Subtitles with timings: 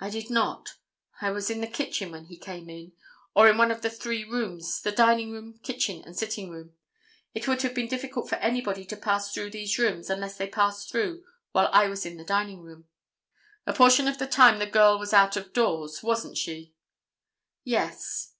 [0.00, 0.76] "I did not.
[1.20, 2.92] I was in the kitchen when he came in,
[3.36, 6.72] or in one of the three rooms, the dining room, kitchen and sitting room.
[7.34, 10.90] It would have been difficult for anybody to pass through these rooms unless they passed
[10.90, 12.86] through while I was in the dining room."
[13.66, 16.72] "A portion of the time the girl was out of doors, wasn't she?"
[17.62, 18.32] "Yes."